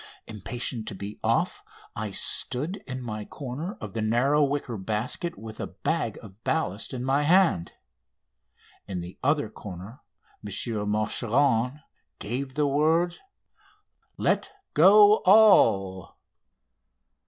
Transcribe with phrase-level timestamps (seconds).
[0.25, 1.61] Impatient to be off,
[1.95, 6.91] I stood in my corner of the narrow wicker basket with a bag of ballast
[6.91, 7.73] in my hand.
[8.87, 10.01] In the other corner
[10.43, 10.51] M.
[10.89, 11.81] Machuron
[12.17, 13.19] gave the word:
[14.17, 16.17] "Let go all!"